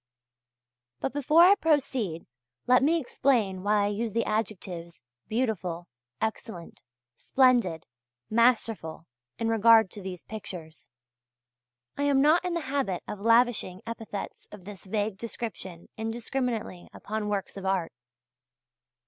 [0.99, 2.25] But before I proceed
[2.65, 5.87] let me explain why I use the adjectives "beautiful,
[6.19, 6.81] excellent,
[7.17, 7.85] splendid,
[8.27, 9.05] masterful"
[9.37, 10.89] in regard to these pictures.
[11.99, 17.29] I am not in the habit of lavishing epithets of this vague description indiscriminately upon
[17.29, 17.91] works of art.